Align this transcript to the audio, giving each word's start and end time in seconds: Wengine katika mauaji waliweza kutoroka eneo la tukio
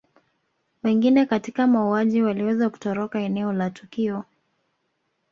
Wengine 0.83 1.25
katika 1.25 1.67
mauaji 1.67 2.21
waliweza 2.23 2.69
kutoroka 2.69 3.19
eneo 3.19 3.53
la 3.53 3.69
tukio 3.69 4.23